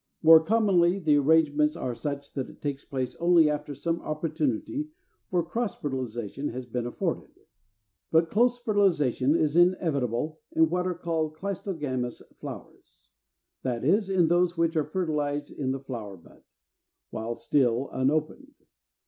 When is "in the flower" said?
15.51-16.17